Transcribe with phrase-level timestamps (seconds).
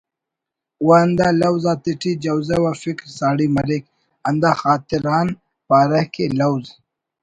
[0.85, 3.83] و ہندا لوز آتیٹی جوزہ و فکر ساڑی مریک
[4.27, 5.27] ہندا خاطر آن
[5.67, 6.65] پارہ کہ لوز